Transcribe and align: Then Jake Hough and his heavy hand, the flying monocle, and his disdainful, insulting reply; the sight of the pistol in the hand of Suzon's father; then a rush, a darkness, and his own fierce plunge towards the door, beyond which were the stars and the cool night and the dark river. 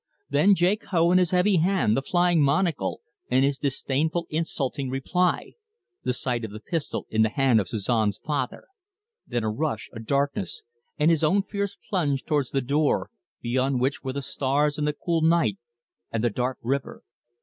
Then 0.31 0.55
Jake 0.55 0.85
Hough 0.85 1.11
and 1.11 1.19
his 1.19 1.29
heavy 1.29 1.57
hand, 1.57 1.95
the 1.95 2.01
flying 2.01 2.41
monocle, 2.41 3.01
and 3.29 3.45
his 3.45 3.59
disdainful, 3.59 4.25
insulting 4.31 4.89
reply; 4.89 5.51
the 6.01 6.11
sight 6.11 6.43
of 6.43 6.49
the 6.49 6.59
pistol 6.59 7.05
in 7.11 7.21
the 7.21 7.29
hand 7.29 7.61
of 7.61 7.67
Suzon's 7.67 8.17
father; 8.17 8.65
then 9.27 9.43
a 9.43 9.51
rush, 9.51 9.91
a 9.93 9.99
darkness, 9.99 10.63
and 10.97 11.11
his 11.11 11.23
own 11.23 11.43
fierce 11.43 11.77
plunge 11.87 12.23
towards 12.25 12.49
the 12.49 12.61
door, 12.61 13.11
beyond 13.43 13.79
which 13.79 14.01
were 14.03 14.13
the 14.13 14.23
stars 14.23 14.79
and 14.79 14.87
the 14.87 14.93
cool 15.05 15.21
night 15.21 15.59
and 16.11 16.23
the 16.23 16.31
dark 16.31 16.57
river. 16.63 17.03